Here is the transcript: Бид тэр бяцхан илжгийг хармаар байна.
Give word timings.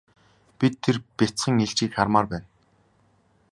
Бид 0.59 0.73
тэр 0.83 0.97
бяцхан 1.17 1.55
илжгийг 1.65 1.91
хармаар 1.95 2.27
байна. 2.31 2.47